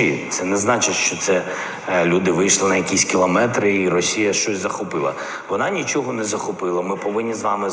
рубежі. 0.00 0.26
Це 0.28 0.44
не 0.44 0.56
значить, 0.56 0.94
що 0.94 1.16
це 1.16 1.42
е, 1.88 2.06
люди 2.06 2.30
вийшли 2.30 2.68
на 2.68 2.76
якісь 2.76 3.04
кілометри, 3.04 3.76
і 3.76 3.88
Росія 3.88 4.32
щось 4.32 4.58
захопила. 4.58 5.14
Вона 5.48 5.70
нічого 5.70 6.12
не 6.12 6.24
захопила. 6.24 6.82
Ми 6.82 6.96
повинні 6.96 7.34
з 7.34 7.42
вами 7.42 7.70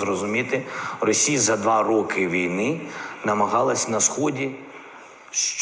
зрозуміти. 0.00 0.62
Росія 1.00 1.38
за 1.38 1.56
два 1.56 1.82
роки 1.82 2.28
війни 2.28 2.80
намагалась 3.24 3.88
на 3.88 4.00
сході. 4.00 4.50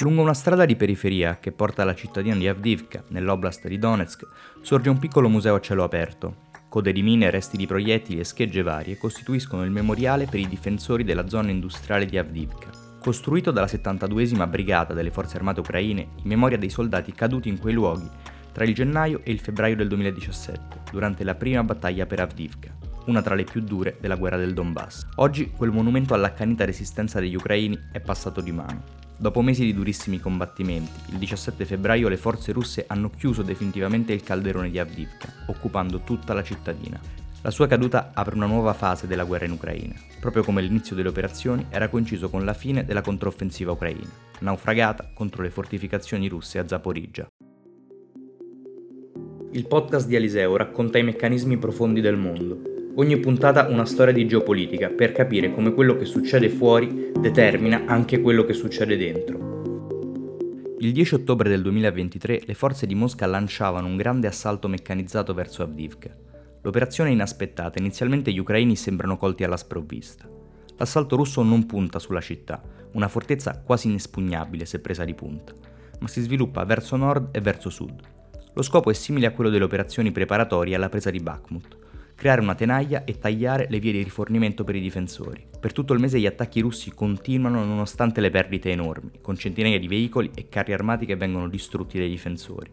Lungo 0.02 0.20
una 0.20 0.34
strada 0.34 0.66
di 0.66 0.76
periferia 0.76 1.38
che 1.42 1.50
porta 1.50 1.80
alla 1.82 1.94
cittadina 1.94 2.36
di 2.36 2.46
Avdivka, 2.46 2.98
nell'oblast 3.14 3.66
di 3.72 3.78
Donetsk, 3.78 4.20
sorge 4.62 4.90
un 4.90 4.98
piccolo 4.98 5.28
museo 5.30 5.54
a 5.54 5.60
cielo 5.60 5.82
aperto. 5.82 6.26
Code 6.68 6.92
di 6.92 7.02
mine, 7.02 7.30
resti 7.30 7.56
di 7.56 7.66
proiettili 7.66 8.20
e 8.20 8.24
schegge 8.24 8.62
varie 8.62 8.98
costituiscono 8.98 9.64
il 9.64 9.70
memoriale 9.70 10.26
per 10.26 10.40
i 10.40 10.48
difensori 10.56 11.04
della 11.04 11.26
zona 11.26 11.50
industriale 11.50 12.04
di 12.04 12.18
Avdivka. 12.18 12.81
Costruito 13.02 13.50
dalla 13.50 13.66
72esima 13.66 14.48
Brigata 14.48 14.94
delle 14.94 15.10
Forze 15.10 15.36
Armate 15.36 15.58
Ucraine 15.58 16.02
in 16.22 16.28
memoria 16.28 16.56
dei 16.56 16.70
soldati 16.70 17.10
caduti 17.10 17.48
in 17.48 17.58
quei 17.58 17.74
luoghi 17.74 18.08
tra 18.52 18.62
il 18.62 18.74
gennaio 18.74 19.22
e 19.24 19.32
il 19.32 19.40
febbraio 19.40 19.74
del 19.74 19.88
2017, 19.88 20.82
durante 20.92 21.24
la 21.24 21.34
prima 21.34 21.64
battaglia 21.64 22.06
per 22.06 22.20
Avdivka, 22.20 22.72
una 23.06 23.20
tra 23.20 23.34
le 23.34 23.42
più 23.42 23.60
dure 23.60 23.96
della 23.98 24.14
guerra 24.14 24.36
del 24.36 24.54
Donbass. 24.54 25.08
Oggi 25.16 25.50
quel 25.50 25.72
monumento 25.72 26.14
all'accanita 26.14 26.64
resistenza 26.64 27.18
degli 27.18 27.34
ucraini 27.34 27.76
è 27.90 27.98
passato 27.98 28.40
di 28.40 28.52
mano. 28.52 28.84
Dopo 29.16 29.42
mesi 29.42 29.64
di 29.64 29.74
durissimi 29.74 30.20
combattimenti, 30.20 31.10
il 31.10 31.18
17 31.18 31.64
febbraio 31.64 32.06
le 32.06 32.16
forze 32.16 32.52
russe 32.52 32.84
hanno 32.86 33.10
chiuso 33.10 33.42
definitivamente 33.42 34.12
il 34.12 34.22
calderone 34.22 34.70
di 34.70 34.78
Avdivka, 34.78 35.28
occupando 35.46 36.02
tutta 36.04 36.34
la 36.34 36.44
cittadina. 36.44 37.00
La 37.44 37.50
sua 37.50 37.66
caduta 37.66 38.12
apre 38.14 38.36
una 38.36 38.46
nuova 38.46 38.72
fase 38.72 39.08
della 39.08 39.24
guerra 39.24 39.46
in 39.46 39.50
Ucraina, 39.50 39.94
proprio 40.20 40.44
come 40.44 40.62
l'inizio 40.62 40.94
delle 40.94 41.08
operazioni 41.08 41.66
era 41.70 41.88
coinciso 41.88 42.30
con 42.30 42.44
la 42.44 42.54
fine 42.54 42.84
della 42.84 43.00
controffensiva 43.00 43.72
ucraina, 43.72 44.08
naufragata 44.38 45.10
contro 45.12 45.42
le 45.42 45.50
fortificazioni 45.50 46.28
russe 46.28 46.60
a 46.60 46.68
Zaporizhia. 46.68 47.26
Il 49.50 49.66
podcast 49.66 50.06
di 50.06 50.14
Eliseo 50.14 50.56
racconta 50.56 50.98
i 50.98 51.02
meccanismi 51.02 51.58
profondi 51.58 52.00
del 52.00 52.16
mondo. 52.16 52.62
Ogni 52.94 53.18
puntata 53.18 53.66
una 53.66 53.86
storia 53.86 54.14
di 54.14 54.24
geopolitica 54.28 54.90
per 54.90 55.10
capire 55.10 55.52
come 55.52 55.74
quello 55.74 55.96
che 55.96 56.04
succede 56.04 56.48
fuori 56.48 57.10
determina 57.18 57.82
anche 57.86 58.20
quello 58.20 58.44
che 58.44 58.52
succede 58.52 58.96
dentro. 58.96 59.50
Il 60.78 60.92
10 60.92 61.14
ottobre 61.14 61.48
del 61.48 61.62
2023 61.62 62.42
le 62.46 62.54
forze 62.54 62.86
di 62.86 62.94
Mosca 62.94 63.26
lanciavano 63.26 63.88
un 63.88 63.96
grande 63.96 64.28
assalto 64.28 64.68
meccanizzato 64.68 65.34
verso 65.34 65.64
Avdivka. 65.64 66.30
L'operazione 66.62 67.10
è 67.10 67.12
inaspettata, 67.12 67.78
inizialmente 67.78 68.32
gli 68.32 68.38
ucraini 68.38 68.76
sembrano 68.76 69.16
colti 69.16 69.42
alla 69.42 69.56
sprovvista. 69.56 70.28
L'assalto 70.76 71.16
russo 71.16 71.42
non 71.42 71.66
punta 71.66 71.98
sulla 71.98 72.20
città, 72.20 72.62
una 72.92 73.08
fortezza 73.08 73.60
quasi 73.64 73.88
inespugnabile 73.88 74.64
se 74.64 74.80
presa 74.80 75.04
di 75.04 75.14
punta, 75.14 75.52
ma 75.98 76.08
si 76.08 76.20
sviluppa 76.20 76.64
verso 76.64 76.96
nord 76.96 77.28
e 77.32 77.40
verso 77.40 77.68
sud. 77.68 78.00
Lo 78.54 78.62
scopo 78.62 78.90
è 78.90 78.94
simile 78.94 79.26
a 79.26 79.32
quello 79.32 79.50
delle 79.50 79.64
operazioni 79.64 80.12
preparatorie 80.12 80.74
alla 80.74 80.88
presa 80.88 81.10
di 81.10 81.20
Bakhmut, 81.20 81.76
creare 82.14 82.40
una 82.40 82.54
tenaglia 82.54 83.02
e 83.04 83.18
tagliare 83.18 83.66
le 83.68 83.80
vie 83.80 83.92
di 83.92 84.02
rifornimento 84.02 84.62
per 84.62 84.76
i 84.76 84.80
difensori. 84.80 85.44
Per 85.58 85.72
tutto 85.72 85.92
il 85.94 86.00
mese 86.00 86.20
gli 86.20 86.26
attacchi 86.26 86.60
russi 86.60 86.92
continuano 86.92 87.64
nonostante 87.64 88.20
le 88.20 88.30
perdite 88.30 88.70
enormi, 88.70 89.18
con 89.20 89.36
centinaia 89.36 89.78
di 89.78 89.88
veicoli 89.88 90.30
e 90.34 90.48
carri 90.48 90.72
armati 90.72 91.06
che 91.06 91.16
vengono 91.16 91.48
distrutti 91.48 91.98
dai 91.98 92.08
difensori. 92.08 92.70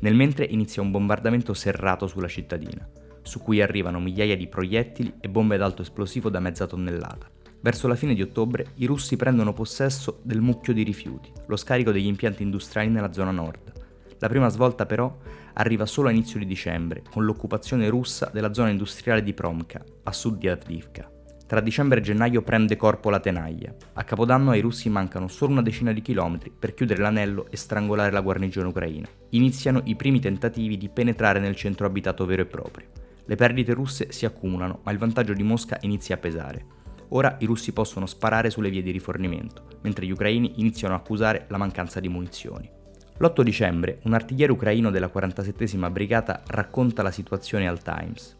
Nel 0.00 0.14
mentre 0.14 0.44
inizia 0.44 0.82
un 0.82 0.90
bombardamento 0.90 1.54
serrato 1.54 2.06
sulla 2.06 2.28
cittadina, 2.28 2.86
su 3.24 3.40
cui 3.40 3.60
arrivano 3.60 3.98
migliaia 3.98 4.36
di 4.36 4.46
proiettili 4.46 5.14
e 5.20 5.28
bombe 5.28 5.56
ad 5.56 5.62
alto 5.62 5.82
esplosivo 5.82 6.30
da 6.30 6.38
mezza 6.38 6.66
tonnellata. 6.66 7.28
Verso 7.60 7.88
la 7.88 7.96
fine 7.96 8.14
di 8.14 8.22
ottobre 8.22 8.66
i 8.76 8.86
russi 8.86 9.16
prendono 9.16 9.52
possesso 9.52 10.20
del 10.22 10.40
mucchio 10.40 10.72
di 10.72 10.82
rifiuti, 10.82 11.32
lo 11.46 11.56
scarico 11.56 11.90
degli 11.90 12.06
impianti 12.06 12.42
industriali 12.42 12.90
nella 12.90 13.12
zona 13.12 13.30
nord. 13.30 13.72
La 14.18 14.28
prima 14.28 14.48
svolta 14.48 14.86
però 14.86 15.16
arriva 15.54 15.86
solo 15.86 16.08
a 16.08 16.10
inizio 16.10 16.38
di 16.38 16.46
dicembre, 16.46 17.02
con 17.10 17.24
l'occupazione 17.24 17.88
russa 17.88 18.30
della 18.32 18.52
zona 18.52 18.68
industriale 18.68 19.22
di 19.22 19.34
Promka, 19.34 19.82
a 20.02 20.12
sud 20.12 20.38
di 20.38 20.48
Avdivka. 20.48 21.10
Tra 21.46 21.60
dicembre 21.60 22.00
e 22.00 22.02
gennaio 22.02 22.42
prende 22.42 22.74
corpo 22.74 23.10
la 23.10 23.20
tenaglia. 23.20 23.74
A 23.92 24.04
Capodanno 24.04 24.50
ai 24.50 24.60
russi 24.60 24.88
mancano 24.88 25.28
solo 25.28 25.52
una 25.52 25.62
decina 25.62 25.92
di 25.92 26.00
chilometri 26.00 26.50
per 26.50 26.72
chiudere 26.72 27.02
l'anello 27.02 27.46
e 27.50 27.56
strangolare 27.56 28.10
la 28.10 28.22
guarnigione 28.22 28.68
ucraina. 28.68 29.06
Iniziano 29.30 29.82
i 29.84 29.94
primi 29.94 30.20
tentativi 30.20 30.78
di 30.78 30.88
penetrare 30.88 31.40
nel 31.40 31.54
centro 31.54 31.86
abitato 31.86 32.24
vero 32.24 32.42
e 32.42 32.46
proprio. 32.46 32.86
Le 33.26 33.36
perdite 33.36 33.72
russe 33.72 34.12
si 34.12 34.26
accumulano, 34.26 34.80
ma 34.82 34.92
il 34.92 34.98
vantaggio 34.98 35.32
di 35.32 35.42
Mosca 35.42 35.78
inizia 35.80 36.16
a 36.16 36.18
pesare. 36.18 36.66
Ora 37.08 37.36
i 37.40 37.46
russi 37.46 37.72
possono 37.72 38.06
sparare 38.06 38.50
sulle 38.50 38.70
vie 38.70 38.82
di 38.82 38.90
rifornimento, 38.90 39.66
mentre 39.82 40.04
gli 40.04 40.10
ucraini 40.10 40.54
iniziano 40.56 40.94
a 40.94 40.98
accusare 40.98 41.46
la 41.48 41.58
mancanza 41.58 42.00
di 42.00 42.08
munizioni. 42.08 42.70
L'8 43.16 43.42
dicembre 43.42 44.00
un 44.04 44.14
artigliere 44.14 44.52
ucraino 44.52 44.90
della 44.90 45.10
47esima 45.14 45.90
brigata 45.90 46.42
racconta 46.48 47.02
la 47.02 47.12
situazione 47.12 47.68
al 47.68 47.80
Times. 47.80 48.36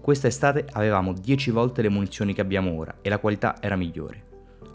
Questa 0.00 0.26
estate 0.26 0.66
avevamo 0.72 1.12
10 1.12 1.50
volte 1.50 1.82
le 1.82 1.88
munizioni 1.88 2.34
che 2.34 2.40
abbiamo 2.40 2.76
ora 2.76 2.96
e 3.02 3.08
la 3.08 3.18
qualità 3.18 3.56
era 3.60 3.76
migliore. 3.76 4.24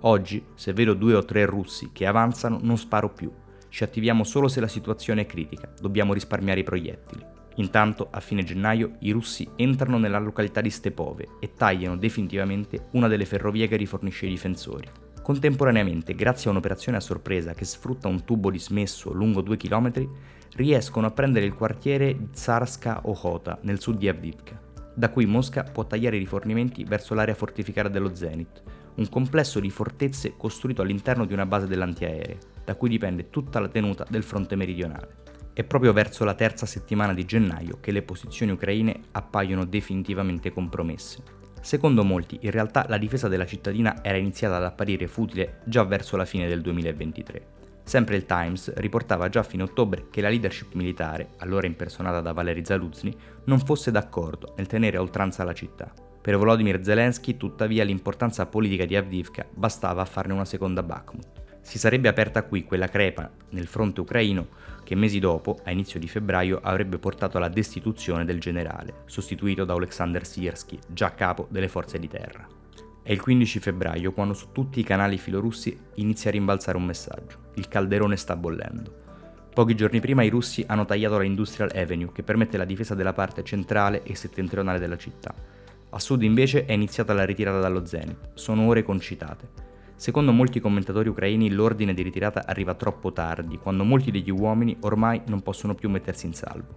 Oggi, 0.01 0.43
se 0.55 0.71
vedo 0.71 0.93
due 0.93 1.15
o 1.15 1.25
tre 1.25 1.45
russi 1.45 1.89
che 1.91 2.05
avanzano, 2.05 2.59
non 2.61 2.77
sparo 2.77 3.09
più. 3.09 3.31
Ci 3.67 3.83
attiviamo 3.83 4.23
solo 4.23 4.47
se 4.47 4.61
la 4.61 4.67
situazione 4.67 5.21
è 5.21 5.25
critica, 5.25 5.73
dobbiamo 5.79 6.13
risparmiare 6.13 6.61
i 6.61 6.63
proiettili. 6.63 7.34
Intanto, 7.55 8.07
a 8.11 8.19
fine 8.19 8.43
gennaio, 8.43 8.97
i 8.99 9.11
russi 9.11 9.47
entrano 9.55 9.97
nella 9.97 10.19
località 10.19 10.61
di 10.61 10.69
Stepove 10.69 11.27
e 11.39 11.53
tagliano 11.53 11.95
definitivamente 11.95 12.87
una 12.91 13.07
delle 13.07 13.25
ferrovie 13.25 13.67
che 13.67 13.77
rifornisce 13.77 14.25
i 14.25 14.29
difensori. 14.29 14.87
Contemporaneamente, 15.21 16.13
grazie 16.13 16.49
a 16.49 16.51
un'operazione 16.51 16.97
a 16.97 17.01
sorpresa 17.01 17.53
che 17.53 17.65
sfrutta 17.65 18.07
un 18.07 18.23
tubo 18.25 18.51
dismesso 18.51 19.11
lungo 19.11 19.41
2 19.41 19.57
km, 19.57 20.09
riescono 20.55 21.07
a 21.07 21.11
prendere 21.11 21.45
il 21.45 21.55
quartiere 21.55 22.29
Tsarska 22.31 23.01
Ochota 23.05 23.57
nel 23.61 23.79
sud 23.79 23.97
di 23.97 24.07
Avdivka. 24.07 24.61
Da 24.93 25.09
qui 25.09 25.25
Mosca 25.25 25.63
può 25.63 25.85
tagliare 25.85 26.17
i 26.17 26.19
rifornimenti 26.19 26.83
verso 26.83 27.13
l'area 27.13 27.33
fortificata 27.33 27.89
dello 27.89 28.13
Zenit, 28.13 28.61
un 28.95 29.09
complesso 29.09 29.59
di 29.59 29.69
fortezze 29.69 30.35
costruito 30.37 30.81
all'interno 30.81 31.25
di 31.25 31.33
una 31.33 31.45
base 31.45 31.67
dell'antiaereo, 31.67 32.37
da 32.63 32.75
cui 32.75 32.89
dipende 32.89 33.29
tutta 33.29 33.59
la 33.59 33.67
tenuta 33.67 34.05
del 34.09 34.23
fronte 34.23 34.55
meridionale. 34.55 35.23
È 35.55 35.63
proprio 35.63 35.93
verso 35.93 36.25
la 36.25 36.33
terza 36.33 36.65
settimana 36.65 37.13
di 37.13 37.23
gennaio 37.23 37.77
che 37.79 37.93
le 37.93 38.01
posizioni 38.01 38.51
ucraine 38.51 38.99
appaiono 39.13 39.63
definitivamente 39.63 40.51
compromesse. 40.51 41.23
Secondo 41.61 42.03
molti, 42.03 42.37
in 42.41 42.51
realtà 42.51 42.85
la 42.89 42.97
difesa 42.97 43.29
della 43.29 43.45
cittadina 43.45 44.03
era 44.03 44.17
iniziata 44.17 44.57
ad 44.57 44.65
apparire 44.65 45.07
futile 45.07 45.61
già 45.63 45.85
verso 45.85 46.17
la 46.17 46.25
fine 46.25 46.49
del 46.49 46.59
2023. 46.59 47.47
Sempre 47.85 48.17
il 48.17 48.25
Times 48.25 48.73
riportava 48.73 49.29
già 49.29 49.39
a 49.39 49.43
fine 49.43 49.63
ottobre 49.63 50.07
che 50.11 50.19
la 50.19 50.27
leadership 50.27 50.73
militare, 50.73 51.29
allora 51.37 51.67
impersonata 51.67 52.19
da 52.19 52.33
Valery 52.33 52.65
Zaluzny, 52.65 53.15
non 53.45 53.59
fosse 53.59 53.91
d'accordo 53.91 54.55
nel 54.57 54.67
tenere 54.67 54.97
a 54.97 55.01
oltranza 55.01 55.45
la 55.45 55.53
città. 55.53 55.89
Per 56.21 56.35
Volodymyr 56.35 56.83
Zelensky, 56.83 57.37
tuttavia, 57.37 57.85
l'importanza 57.85 58.45
politica 58.45 58.83
di 58.83 58.97
Avdivka 58.97 59.45
bastava 59.49 60.01
a 60.01 60.05
farne 60.05 60.33
una 60.33 60.43
seconda 60.43 60.83
Bakhmut. 60.83 61.44
Si 61.65 61.79
sarebbe 61.79 62.07
aperta 62.07 62.43
qui 62.43 62.63
quella 62.63 62.87
crepa 62.87 63.27
nel 63.49 63.65
fronte 63.65 63.99
ucraino 63.99 64.49
che 64.83 64.93
mesi 64.93 65.17
dopo, 65.17 65.57
a 65.63 65.71
inizio 65.71 65.99
di 65.99 66.07
febbraio, 66.07 66.59
avrebbe 66.61 66.99
portato 66.99 67.37
alla 67.37 67.49
destituzione 67.49 68.23
del 68.23 68.39
generale, 68.39 69.01
sostituito 69.07 69.65
da 69.65 69.73
Oleksandr 69.73 70.23
Siersky, 70.23 70.77
già 70.87 71.15
capo 71.15 71.47
delle 71.49 71.67
forze 71.67 71.97
di 71.97 72.07
terra. 72.07 72.47
È 73.01 73.11
il 73.11 73.19
15 73.19 73.59
febbraio 73.59 74.13
quando 74.13 74.35
su 74.35 74.51
tutti 74.51 74.79
i 74.79 74.83
canali 74.83 75.17
filorussi 75.17 75.75
inizia 75.95 76.29
a 76.29 76.33
rimbalzare 76.33 76.77
un 76.77 76.85
messaggio. 76.85 77.49
Il 77.55 77.67
calderone 77.67 78.15
sta 78.15 78.35
bollendo. 78.35 79.01
Pochi 79.51 79.73
giorni 79.73 79.99
prima 79.99 80.21
i 80.21 80.29
russi 80.29 80.63
hanno 80.67 80.85
tagliato 80.85 81.17
la 81.17 81.23
Industrial 81.23 81.71
Avenue 81.73 82.11
che 82.11 82.21
permette 82.21 82.57
la 82.57 82.65
difesa 82.65 82.93
della 82.93 83.13
parte 83.13 83.43
centrale 83.43 84.03
e 84.03 84.13
settentrionale 84.13 84.77
della 84.77 84.97
città. 84.97 85.33
A 85.89 85.99
sud 85.99 86.21
invece 86.21 86.65
è 86.65 86.73
iniziata 86.73 87.13
la 87.13 87.25
ritirata 87.25 87.59
dallo 87.59 87.87
Zenit. 87.87 88.33
Sono 88.35 88.67
ore 88.67 88.83
concitate. 88.83 89.64
Secondo 89.97 90.33
molti 90.33 90.59
commentatori 90.59 91.07
ucraini 91.07 91.49
l'ordine 91.51 91.93
di 91.93 92.01
ritirata 92.01 92.45
arriva 92.45 92.73
troppo 92.73 93.13
tardi, 93.13 93.57
quando 93.57 93.85
molti 93.85 94.11
degli 94.11 94.29
uomini 94.29 94.75
ormai 94.81 95.21
non 95.27 95.41
possono 95.41 95.73
più 95.73 95.89
mettersi 95.89 96.25
in 96.25 96.33
salvo. 96.33 96.73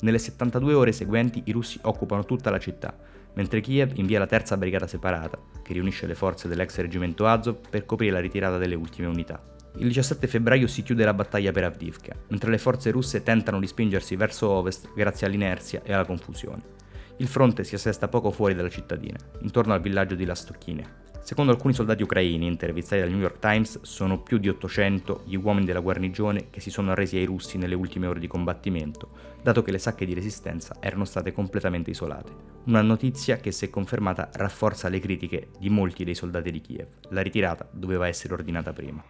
Nelle 0.00 0.18
72 0.18 0.72
ore 0.72 0.92
seguenti 0.92 1.42
i 1.44 1.52
russi 1.52 1.78
occupano 1.82 2.24
tutta 2.24 2.50
la 2.50 2.58
città, 2.58 2.96
mentre 3.34 3.60
Kiev 3.60 3.92
invia 3.96 4.18
la 4.18 4.26
terza 4.26 4.56
brigata 4.56 4.86
separata, 4.86 5.38
che 5.62 5.74
riunisce 5.74 6.06
le 6.06 6.14
forze 6.14 6.48
dell'ex 6.48 6.78
reggimento 6.78 7.26
Azov 7.26 7.58
per 7.68 7.84
coprire 7.84 8.12
la 8.12 8.20
ritirata 8.20 8.56
delle 8.56 8.74
ultime 8.74 9.06
unità. 9.06 9.40
Il 9.76 9.88
17 9.88 10.26
febbraio 10.26 10.66
si 10.66 10.82
chiude 10.82 11.04
la 11.04 11.14
battaglia 11.14 11.52
per 11.52 11.64
Avdivka, 11.64 12.16
mentre 12.28 12.50
le 12.50 12.58
forze 12.58 12.90
russe 12.90 13.22
tentano 13.22 13.60
di 13.60 13.66
spingersi 13.66 14.16
verso 14.16 14.48
ovest 14.48 14.92
grazie 14.94 15.26
all'inerzia 15.26 15.82
e 15.84 15.92
alla 15.92 16.06
confusione. 16.06 16.80
Il 17.18 17.28
fronte 17.28 17.64
si 17.64 17.74
assesta 17.74 18.08
poco 18.08 18.30
fuori 18.30 18.54
dalla 18.54 18.68
cittadina, 18.68 19.18
intorno 19.40 19.74
al 19.74 19.80
villaggio 19.80 20.14
di 20.14 20.24
Lastochine, 20.24 21.01
Secondo 21.22 21.52
alcuni 21.52 21.72
soldati 21.72 22.02
ucraini 22.02 22.46
intervistati 22.46 23.00
dal 23.00 23.10
New 23.10 23.20
York 23.20 23.38
Times, 23.38 23.80
sono 23.82 24.18
più 24.18 24.38
di 24.38 24.48
800 24.48 25.22
gli 25.24 25.36
uomini 25.36 25.64
della 25.64 25.78
guarnigione 25.78 26.50
che 26.50 26.58
si 26.58 26.68
sono 26.68 26.90
arresi 26.90 27.16
ai 27.16 27.24
russi 27.24 27.58
nelle 27.58 27.76
ultime 27.76 28.08
ore 28.08 28.18
di 28.18 28.26
combattimento, 28.26 29.08
dato 29.40 29.62
che 29.62 29.70
le 29.70 29.78
sacche 29.78 30.04
di 30.04 30.14
resistenza 30.14 30.76
erano 30.80 31.04
state 31.04 31.32
completamente 31.32 31.90
isolate. 31.90 32.32
Una 32.64 32.82
notizia 32.82 33.36
che, 33.36 33.52
se 33.52 33.70
confermata, 33.70 34.30
rafforza 34.32 34.88
le 34.88 34.98
critiche 34.98 35.50
di 35.60 35.70
molti 35.70 36.02
dei 36.02 36.16
soldati 36.16 36.50
di 36.50 36.60
Kiev. 36.60 36.88
La 37.10 37.22
ritirata 37.22 37.68
doveva 37.70 38.08
essere 38.08 38.34
ordinata 38.34 38.72
prima. 38.72 39.02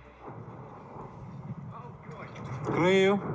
Creio. 2.63 3.32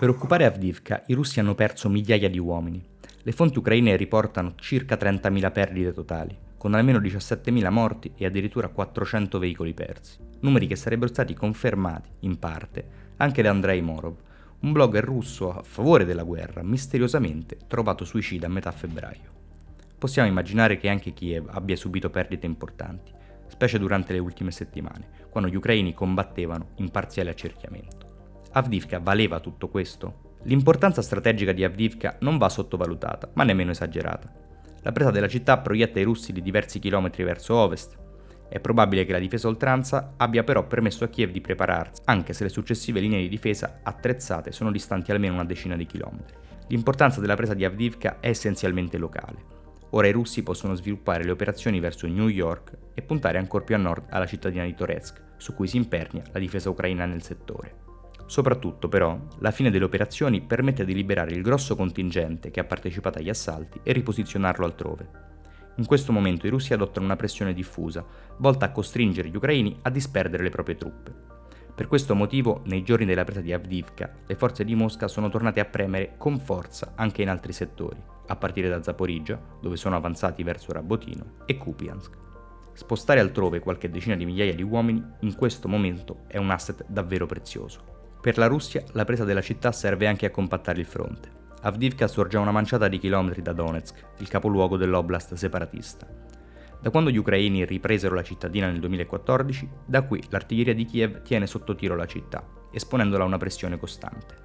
Per 0.00 0.08
occupare 0.08 0.46
Avdivka 0.46 1.02
i 1.08 1.12
russi 1.12 1.40
hanno 1.40 1.54
perso 1.54 1.90
migliaia 1.90 2.30
di 2.30 2.38
uomini. 2.38 2.82
Le 3.20 3.32
fonti 3.32 3.58
ucraine 3.58 3.96
riportano 3.96 4.54
circa 4.56 4.96
30.000 4.96 5.52
perdite 5.52 5.92
totali, 5.92 6.34
con 6.56 6.72
almeno 6.72 6.98
17.000 7.00 7.70
morti 7.70 8.10
e 8.16 8.24
addirittura 8.24 8.68
400 8.68 9.38
veicoli 9.38 9.74
persi. 9.74 10.16
Numeri 10.40 10.66
che 10.66 10.76
sarebbero 10.76 11.12
stati 11.12 11.34
confermati, 11.34 12.08
in 12.20 12.38
parte, 12.38 13.12
anche 13.18 13.42
da 13.42 13.50
Andrei 13.50 13.82
Morov, 13.82 14.16
un 14.60 14.72
blogger 14.72 15.04
russo 15.04 15.52
a 15.52 15.62
favore 15.62 16.06
della 16.06 16.22
guerra, 16.22 16.62
misteriosamente 16.62 17.58
trovato 17.68 18.06
suicida 18.06 18.46
a 18.46 18.50
metà 18.50 18.72
febbraio. 18.72 19.30
Possiamo 19.98 20.30
immaginare 20.30 20.78
che 20.78 20.88
anche 20.88 21.12
Kiev 21.12 21.46
abbia 21.50 21.76
subito 21.76 22.08
perdite 22.08 22.46
importanti, 22.46 23.12
specie 23.48 23.78
durante 23.78 24.14
le 24.14 24.18
ultime 24.18 24.50
settimane, 24.50 25.28
quando 25.28 25.50
gli 25.50 25.56
ucraini 25.56 25.92
combattevano 25.92 26.68
in 26.76 26.88
parziale 26.88 27.28
accerchiamento. 27.28 28.09
Avdivka 28.52 28.98
valeva 28.98 29.38
tutto 29.38 29.68
questo? 29.68 30.38
L'importanza 30.42 31.02
strategica 31.02 31.52
di 31.52 31.62
Avdivka 31.62 32.16
non 32.20 32.36
va 32.36 32.48
sottovalutata, 32.48 33.30
ma 33.34 33.44
nemmeno 33.44 33.70
esagerata. 33.70 34.32
La 34.82 34.90
presa 34.90 35.12
della 35.12 35.28
città 35.28 35.58
proietta 35.58 36.00
i 36.00 36.04
russi 36.04 36.32
di 36.32 36.42
diversi 36.42 36.80
chilometri 36.80 37.22
verso 37.22 37.54
ovest. 37.54 37.96
È 38.48 38.58
probabile 38.58 39.04
che 39.04 39.12
la 39.12 39.20
difesa 39.20 39.46
oltranza 39.46 40.14
abbia 40.16 40.42
però 40.42 40.66
permesso 40.66 41.04
a 41.04 41.08
Kiev 41.08 41.30
di 41.30 41.40
prepararsi, 41.40 42.02
anche 42.06 42.32
se 42.32 42.42
le 42.42 42.48
successive 42.48 42.98
linee 42.98 43.20
di 43.20 43.28
difesa 43.28 43.80
attrezzate 43.84 44.50
sono 44.50 44.72
distanti 44.72 45.12
almeno 45.12 45.34
una 45.34 45.44
decina 45.44 45.76
di 45.76 45.86
chilometri. 45.86 46.36
L'importanza 46.66 47.20
della 47.20 47.36
presa 47.36 47.54
di 47.54 47.64
Avdivka 47.64 48.18
è 48.18 48.30
essenzialmente 48.30 48.98
locale. 48.98 49.58
Ora 49.90 50.08
i 50.08 50.12
russi 50.12 50.42
possono 50.42 50.74
sviluppare 50.74 51.22
le 51.22 51.30
operazioni 51.30 51.78
verso 51.78 52.08
New 52.08 52.28
York 52.28 52.76
e 52.94 53.02
puntare 53.02 53.38
ancora 53.38 53.62
più 53.62 53.76
a 53.76 53.78
nord 53.78 54.06
alla 54.08 54.26
cittadina 54.26 54.64
di 54.64 54.74
Toretsk, 54.74 55.22
su 55.36 55.54
cui 55.54 55.68
si 55.68 55.76
impernia 55.76 56.24
la 56.32 56.40
difesa 56.40 56.68
ucraina 56.68 57.06
nel 57.06 57.22
settore. 57.22 57.88
Soprattutto, 58.30 58.88
però, 58.88 59.18
la 59.40 59.50
fine 59.50 59.72
delle 59.72 59.86
operazioni 59.86 60.40
permette 60.40 60.84
di 60.84 60.94
liberare 60.94 61.32
il 61.32 61.42
grosso 61.42 61.74
contingente 61.74 62.52
che 62.52 62.60
ha 62.60 62.64
partecipato 62.64 63.18
agli 63.18 63.28
assalti 63.28 63.80
e 63.82 63.90
riposizionarlo 63.90 64.64
altrove. 64.64 65.08
In 65.78 65.84
questo 65.84 66.12
momento 66.12 66.46
i 66.46 66.50
russi 66.50 66.72
adottano 66.72 67.06
una 67.06 67.16
pressione 67.16 67.52
diffusa, 67.52 68.06
volta 68.36 68.66
a 68.66 68.70
costringere 68.70 69.28
gli 69.28 69.34
ucraini 69.34 69.76
a 69.82 69.90
disperdere 69.90 70.44
le 70.44 70.50
proprie 70.50 70.76
truppe. 70.76 71.12
Per 71.74 71.88
questo 71.88 72.14
motivo, 72.14 72.62
nei 72.66 72.84
giorni 72.84 73.04
della 73.04 73.24
presa 73.24 73.40
di 73.40 73.52
Avdivka, 73.52 74.18
le 74.24 74.36
forze 74.36 74.64
di 74.64 74.76
Mosca 74.76 75.08
sono 75.08 75.28
tornate 75.28 75.58
a 75.58 75.64
premere 75.64 76.14
con 76.16 76.38
forza 76.38 76.92
anche 76.94 77.22
in 77.22 77.30
altri 77.30 77.52
settori, 77.52 78.00
a 78.28 78.36
partire 78.36 78.68
da 78.68 78.80
Zaporizhia, 78.80 79.42
dove 79.60 79.74
sono 79.74 79.96
avanzati 79.96 80.44
verso 80.44 80.70
Rabotino, 80.70 81.32
e 81.46 81.56
Kupiansk. 81.56 82.16
Spostare 82.74 83.18
altrove 83.18 83.58
qualche 83.58 83.90
decina 83.90 84.14
di 84.14 84.24
migliaia 84.24 84.54
di 84.54 84.62
uomini 84.62 85.04
in 85.22 85.34
questo 85.34 85.66
momento 85.66 86.20
è 86.28 86.36
un 86.36 86.50
asset 86.50 86.84
davvero 86.86 87.26
prezioso. 87.26 87.98
Per 88.20 88.36
la 88.36 88.48
Russia 88.48 88.84
la 88.92 89.06
presa 89.06 89.24
della 89.24 89.40
città 89.40 89.72
serve 89.72 90.06
anche 90.06 90.26
a 90.26 90.30
compattare 90.30 90.78
il 90.78 90.84
fronte. 90.84 91.30
Avdivka 91.62 92.06
sorge 92.06 92.36
a 92.36 92.40
una 92.40 92.50
manciata 92.50 92.86
di 92.86 92.98
chilometri 92.98 93.40
da 93.40 93.54
Donetsk, 93.54 94.04
il 94.18 94.28
capoluogo 94.28 94.76
dell'oblast 94.76 95.32
separatista. 95.34 96.06
Da 96.82 96.90
quando 96.90 97.10
gli 97.10 97.16
ucraini 97.16 97.64
ripresero 97.64 98.14
la 98.14 98.22
cittadina 98.22 98.66
nel 98.66 98.80
2014, 98.80 99.68
da 99.86 100.02
qui 100.02 100.22
l'artiglieria 100.28 100.74
di 100.74 100.84
Kiev 100.84 101.22
tiene 101.22 101.46
sotto 101.46 101.74
tiro 101.74 101.96
la 101.96 102.06
città, 102.06 102.46
esponendola 102.70 103.24
a 103.24 103.26
una 103.26 103.38
pressione 103.38 103.78
costante. 103.78 104.36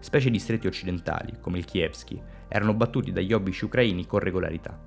Specie 0.00 0.28
di 0.28 0.38
stretti 0.38 0.66
occidentali, 0.66 1.38
come 1.40 1.56
il 1.56 1.64
Kievsky, 1.64 2.22
erano 2.48 2.74
battuti 2.74 3.10
dagli 3.10 3.32
obici 3.32 3.64
ucraini 3.64 4.06
con 4.06 4.20
regolarità. 4.20 4.78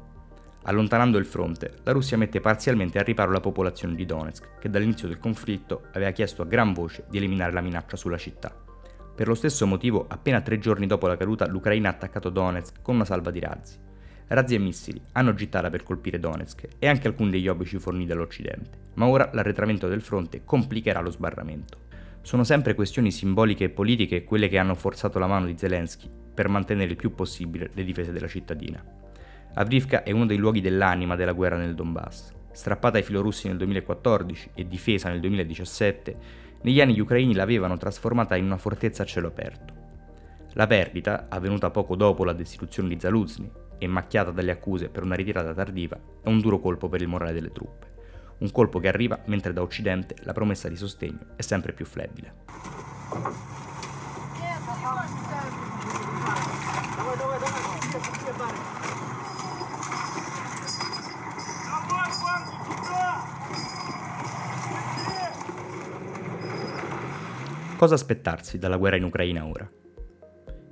Allontanando 0.68 1.18
il 1.18 1.26
fronte, 1.26 1.76
la 1.84 1.94
Russia 1.94 2.18
mette 2.18 2.42
parzialmente 2.42 3.00
a 3.00 3.04
riparo 3.04 3.32
la 3.32 3.40
popolazione 3.40 3.96
di 3.96 4.06
Donetsk, 4.06 4.58
che 4.60 4.70
dall'inizio 4.70 5.08
del 5.08 5.18
conflitto 5.18 5.84
aveva 5.94 6.12
chiesto 6.12 6.42
a 6.42 6.46
gran 6.46 6.74
voce 6.74 7.06
di 7.10 7.18
eliminare 7.18 7.54
la 7.54 7.62
minaccia 7.62 7.96
sulla 7.96 8.18
città. 8.18 8.54
Per 9.16 9.28
lo 9.28 9.34
stesso 9.34 9.66
motivo, 9.66 10.06
appena 10.10 10.42
tre 10.42 10.60
giorni 10.60 10.86
dopo 10.86 11.08
la 11.08 11.16
caduta, 11.16 11.48
l'Ucraina 11.48 11.88
ha 11.88 11.94
attaccato 11.94 12.30
Donetsk 12.30 12.82
con 12.82 12.96
una 12.96 13.06
salva 13.06 13.32
di 13.32 13.40
razzi. 13.40 13.78
Razzi 14.28 14.56
e 14.56 14.60
missili 14.60 15.02
hanno 15.14 15.34
gittata 15.34 15.70
per 15.70 15.84
colpire 15.84 16.20
Donetsk 16.20 16.68
e 16.78 16.88
anche 16.90 17.08
alcuni 17.08 17.30
degli 17.30 17.48
obici 17.48 17.80
forniti 17.80 18.08
dall'Occidente, 18.08 18.90
ma 18.96 19.08
ora 19.08 19.30
l'arretramento 19.32 19.88
del 19.88 20.02
fronte 20.02 20.44
complicherà 20.44 21.00
lo 21.00 21.12
sbarramento. 21.12 21.86
Sono 22.24 22.44
sempre 22.44 22.76
questioni 22.76 23.10
simboliche 23.10 23.64
e 23.64 23.70
politiche 23.70 24.26
quelle 24.26 24.50
che 24.50 24.58
hanno 24.58 24.76
forzato 24.76 25.18
la 25.18 25.28
mano 25.28 25.46
di 25.46 25.58
Zelensky 25.58 26.12
per 26.34 26.50
mantenere 26.50 26.90
il 26.90 26.98
più 26.98 27.16
possibile 27.16 27.70
le 27.74 27.86
difese 27.86 28.12
della 28.12 28.28
cittadina. 28.28 28.84
Avdivka 29.60 30.04
è 30.04 30.12
uno 30.12 30.28
dei 30.28 30.38
luoghi 30.38 30.62
dell'anima 30.62 31.16
della 31.16 31.32
guerra 31.32 31.58
nel 31.58 31.74
Donbass. 31.74 32.32
Strappata 32.52 32.98
ai 32.98 33.04
filorussi 33.04 33.48
nel 33.48 33.58
2014 33.58 34.52
e 34.54 34.68
difesa 34.68 35.10
nel 35.10 35.20
2017, 35.20 36.18
negli 36.62 36.80
anni 36.80 36.94
gli 36.94 37.00
ucraini 37.00 37.34
l'avevano 37.34 37.76
trasformata 37.76 38.36
in 38.36 38.46
una 38.46 38.58
fortezza 38.58 39.02
a 39.02 39.06
cielo 39.08 39.30
aperto. 39.30 39.74
La 40.54 40.68
perdita, 40.68 41.26
avvenuta 41.28 41.72
poco 41.72 41.96
dopo 41.96 42.24
la 42.24 42.34
destituzione 42.34 42.90
di 42.90 43.00
Zaluzny 43.00 43.50
e 43.80 43.88
macchiata 43.88 44.30
dalle 44.30 44.52
accuse 44.52 44.90
per 44.90 45.02
una 45.02 45.16
ritirata 45.16 45.56
tardiva, 45.56 46.00
è 46.22 46.28
un 46.28 46.40
duro 46.40 46.60
colpo 46.60 46.88
per 46.88 47.02
il 47.02 47.08
morale 47.08 47.34
delle 47.34 47.52
truppe. 47.52 47.94
Un 48.38 48.52
colpo 48.52 48.78
che 48.78 48.90
arriva 48.90 49.20
mentre 49.26 49.54
da 49.54 49.64
Occidente 49.64 50.14
la 50.20 50.34
promessa 50.34 50.70
di 50.70 50.76
sostegno 50.76 51.34
è 51.36 51.42
sempre 51.42 51.74
più 51.74 51.86
flebile. 51.86 52.34
Cosa 67.78 67.94
aspettarsi 67.94 68.58
dalla 68.58 68.78
guerra 68.78 68.96
in 68.96 69.04
Ucraina 69.04 69.46
ora? 69.46 69.72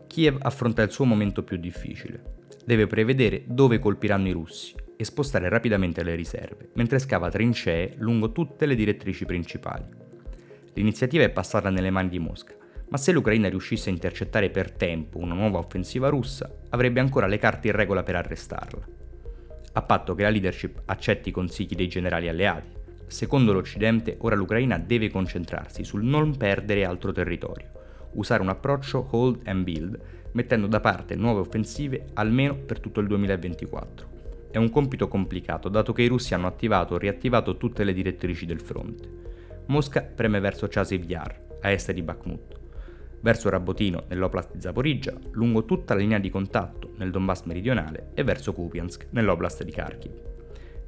Kiev 0.08 0.38
affronta 0.42 0.82
il 0.82 0.90
suo 0.90 1.06
momento 1.06 1.44
più 1.44 1.58
difficile. 1.58 2.24
Deve 2.66 2.88
prevedere 2.88 3.44
dove 3.46 3.78
colpiranno 3.78 4.28
i 4.28 4.32
russi 4.32 4.74
e 4.98 5.06
spostare 5.06 5.48
rapidamente 5.48 6.02
le 6.02 6.16
riserve, 6.16 6.72
mentre 6.74 6.98
scava 6.98 7.30
trincee 7.30 7.94
lungo 7.98 8.32
tutte 8.32 8.66
le 8.66 8.74
direttrici 8.74 9.24
principali. 9.24 9.86
L'iniziativa 10.74 11.24
è 11.24 11.30
passata 11.30 11.70
nelle 11.70 11.92
mani 11.92 12.10
di 12.10 12.18
Mosca, 12.18 12.56
ma 12.90 12.98
se 12.98 13.12
l'Ucraina 13.12 13.50
riuscisse 13.50 13.90
a 13.90 13.94
intercettare 13.94 14.50
per 14.50 14.72
tempo 14.72 15.20
una 15.20 15.36
nuova 15.36 15.60
offensiva 15.60 16.10
russa, 16.10 16.52
avrebbe 16.70 17.02
ancora 17.02 17.28
le 17.28 17.38
carte 17.38 17.68
in 17.68 17.76
regola 17.76 18.02
per 18.02 18.16
arrestarla. 18.16 18.88
A 19.74 19.82
patto 19.84 20.16
che 20.16 20.24
la 20.24 20.30
leadership 20.30 20.82
accetti 20.86 21.30
i 21.30 21.32
consigli 21.32 21.76
dei 21.76 21.88
generali 21.88 22.30
alleati, 22.30 22.84
Secondo 23.08 23.54
l'Occidente, 23.54 24.18
ora 24.20 24.36
l'Ucraina 24.36 24.78
deve 24.78 25.10
concentrarsi 25.10 25.84
sul 25.84 26.04
non 26.04 26.36
perdere 26.36 26.86
altro 26.86 27.12
territorio, 27.12 27.72
usare 28.14 28.42
un 28.42 28.50
approccio 28.50 29.08
hold 29.12 29.42
and 29.46 29.64
build, 29.64 30.00
mettendo 30.32 30.68
da 30.68 30.80
parte 30.80 31.16
nuove 31.16 31.42
offensive 31.42 32.08
almeno 32.14 32.56
per 32.56 32.80
tutto 32.80 33.00
il 33.00 33.08
2024. 33.08 34.14
È 34.52 34.58
un 34.58 34.70
compito 34.70 35.08
complicato, 35.08 35.70
dato 35.70 35.94
che 35.94 36.02
i 36.02 36.08
russi 36.08 36.34
hanno 36.34 36.48
attivato 36.48 36.96
o 36.96 36.98
riattivato 36.98 37.58
tutte 37.58 37.84
le 37.84 37.94
direttrici 37.94 38.46
del 38.46 38.62
fronte. 38.62 39.10
Mosca 39.68 40.02
preme 40.02 40.40
verso 40.40 40.68
Chasiv 40.70 41.04
Yar, 41.10 41.42
a 41.62 41.70
est 41.70 41.92
di 41.92 42.02
Bakhmut, 42.02 42.60
verso 43.22 43.50
Rabotino, 43.50 44.04
nell'oblast 44.08 44.54
di 44.54 44.62
Zaporizhia, 44.62 45.18
lungo 45.32 45.66
tutta 45.66 45.94
la 45.94 46.00
linea 46.00 46.20
di 46.20 46.30
contatto 46.30 46.94
nel 46.98 47.12
Donbass 47.12 47.44
meridionale 47.44 48.12
e 48.14 48.24
verso 48.24 48.54
Kupiansk, 48.54 49.08
nell'oblast 49.10 49.64
di 49.64 49.72
Kharkiv. 49.72 50.12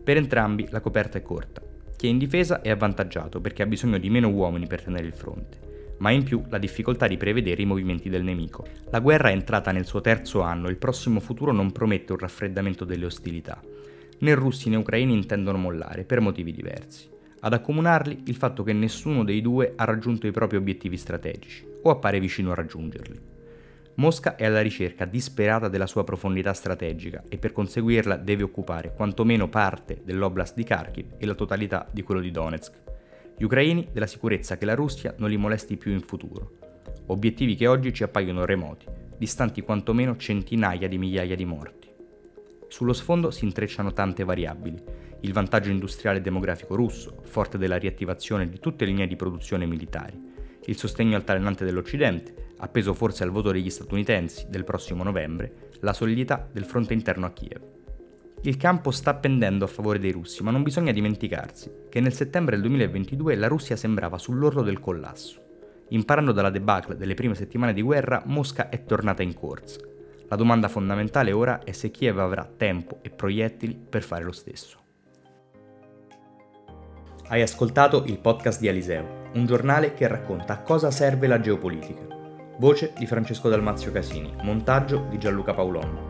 Per 0.03 0.15
entrambi 0.15 0.67
la 0.69 0.79
coperta 0.79 1.17
è 1.17 1.21
corta, 1.21 1.61
chi 1.97 2.05
è 2.05 2.09
in 2.11 2.19
difesa 2.19 2.61
è 2.61 2.69
avvantaggiato 2.69 3.41
perché 3.41 3.63
ha 3.63 3.65
bisogno 3.65 3.97
di 3.97 4.11
meno 4.11 4.29
uomini 4.29 4.67
per 4.67 4.83
tenere 4.83 5.07
il 5.07 5.15
fronte, 5.15 5.95
ma 5.97 6.11
in 6.11 6.21
più 6.21 6.43
la 6.47 6.59
difficoltà 6.59 7.07
di 7.07 7.17
prevedere 7.17 7.63
i 7.63 7.65
movimenti 7.65 8.07
del 8.07 8.23
nemico. 8.23 8.67
La 8.91 8.99
guerra 8.99 9.29
è 9.29 9.31
entrata 9.31 9.71
nel 9.71 9.87
suo 9.87 9.99
terzo 9.99 10.41
anno 10.41 10.67
e 10.67 10.69
il 10.69 10.77
prossimo 10.77 11.19
futuro 11.19 11.51
non 11.51 11.71
promette 11.71 12.11
un 12.11 12.19
raffreddamento 12.19 12.85
delle 12.85 13.05
ostilità. 13.05 13.59
Né 14.19 14.33
russi 14.35 14.69
né 14.69 14.75
ucraini 14.75 15.11
intendono 15.11 15.57
mollare, 15.57 16.03
per 16.03 16.21
motivi 16.21 16.51
diversi. 16.51 17.09
Ad 17.39 17.53
accomunarli 17.53 18.25
il 18.25 18.35
fatto 18.35 18.61
che 18.61 18.73
nessuno 18.73 19.23
dei 19.23 19.41
due 19.41 19.73
ha 19.75 19.83
raggiunto 19.83 20.27
i 20.27 20.31
propri 20.31 20.57
obiettivi 20.57 20.97
strategici, 20.97 21.65
o 21.81 21.89
appare 21.89 22.19
vicino 22.19 22.51
a 22.51 22.55
raggiungerli. 22.55 23.36
Mosca 23.99 24.35
è 24.35 24.45
alla 24.45 24.61
ricerca 24.61 25.05
disperata 25.05 25.69
della 25.69 25.87
sua 25.87 26.03
profondità 26.03 26.53
strategica 26.53 27.23
e 27.27 27.39
per 27.39 27.51
conseguirla 27.51 28.15
deve 28.17 28.43
occupare 28.43 28.93
quantomeno 28.93 29.49
parte 29.49 30.01
dell'oblast 30.03 30.55
di 30.55 30.63
Kharkiv 30.63 31.15
e 31.17 31.25
la 31.25 31.33
totalità 31.33 31.89
di 31.91 32.03
quello 32.03 32.21
di 32.21 32.29
Donetsk. 32.29 32.73
Gli 33.35 33.43
ucraini 33.43 33.89
della 33.91 34.05
sicurezza 34.05 34.55
che 34.55 34.65
la 34.65 34.75
Russia 34.75 35.15
non 35.17 35.29
li 35.29 35.37
molesti 35.37 35.77
più 35.77 35.91
in 35.93 36.01
futuro. 36.01 36.57
Obiettivi 37.07 37.55
che 37.55 37.65
oggi 37.65 37.91
ci 37.91 38.03
appaiono 38.03 38.45
remoti, 38.45 38.85
distanti 39.17 39.61
quantomeno 39.61 40.15
centinaia 40.15 40.87
di 40.87 40.99
migliaia 40.99 41.35
di 41.35 41.45
morti. 41.45 41.89
Sullo 42.67 42.93
sfondo 42.93 43.31
si 43.31 43.45
intrecciano 43.45 43.93
tante 43.93 44.23
variabili. 44.23 44.79
Il 45.21 45.33
vantaggio 45.33 45.71
industriale 45.71 46.19
e 46.19 46.21
demografico 46.21 46.75
russo, 46.75 47.23
forte 47.23 47.57
della 47.57 47.77
riattivazione 47.77 48.47
di 48.47 48.59
tutte 48.59 48.85
le 48.85 48.91
linee 48.91 49.07
di 49.07 49.15
produzione 49.15 49.65
militari, 49.65 50.21
il 50.65 50.77
sostegno 50.77 51.15
altalenante 51.15 51.65
dell'Occidente, 51.65 52.46
appeso 52.57 52.93
forse 52.93 53.23
al 53.23 53.31
voto 53.31 53.51
degli 53.51 53.69
statunitensi 53.69 54.47
del 54.49 54.63
prossimo 54.63 55.03
novembre, 55.03 55.69
la 55.81 55.93
solidità 55.93 56.47
del 56.51 56.65
fronte 56.65 56.93
interno 56.93 57.25
a 57.25 57.31
Kiev. 57.31 57.61
Il 58.41 58.57
campo 58.57 58.91
sta 58.91 59.15
pendendo 59.15 59.65
a 59.65 59.67
favore 59.67 59.99
dei 59.99 60.11
russi, 60.11 60.43
ma 60.43 60.51
non 60.51 60.63
bisogna 60.63 60.91
dimenticarsi 60.91 61.71
che 61.89 61.99
nel 61.99 62.13
settembre 62.13 62.55
del 62.55 62.65
2022 62.65 63.35
la 63.35 63.47
Russia 63.47 63.75
sembrava 63.75 64.17
sull'orlo 64.17 64.61
del 64.61 64.79
collasso. 64.79 65.41
Imparando 65.89 66.31
dalla 66.31 66.49
debacle 66.49 66.95
delle 66.95 67.13
prime 67.13 67.35
settimane 67.35 67.73
di 67.73 67.81
guerra, 67.81 68.21
Mosca 68.25 68.69
è 68.69 68.83
tornata 68.83 69.23
in 69.23 69.33
corsa. 69.33 69.79
La 70.27 70.35
domanda 70.35 70.67
fondamentale 70.67 71.31
ora 71.31 71.63
è 71.63 71.71
se 71.71 71.89
Kiev 71.89 72.19
avrà 72.19 72.45
tempo 72.45 72.99
e 73.01 73.09
proiettili 73.09 73.75
per 73.75 74.03
fare 74.03 74.23
lo 74.23 74.33
stesso. 74.33 74.79
Hai 77.29 77.41
ascoltato 77.41 78.03
il 78.05 78.19
podcast 78.19 78.59
di 78.59 78.67
Aliseo, 78.67 79.29
un 79.33 79.45
giornale 79.45 79.93
che 79.93 80.07
racconta 80.07 80.53
a 80.53 80.61
cosa 80.61 80.91
serve 80.91 81.27
la 81.27 81.39
geopolitica. 81.39 82.16
Voce 82.59 82.91
di 82.97 83.05
Francesco 83.05 83.49
Dalmazio 83.49 83.91
Casini, 83.91 84.33
montaggio 84.41 85.05
di 85.09 85.19
Gianluca 85.19 85.53
Paolon. 85.53 86.06